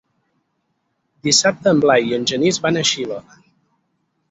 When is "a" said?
2.83-2.85